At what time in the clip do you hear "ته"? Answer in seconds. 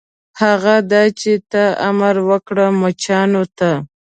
1.51-1.63, 3.57-3.71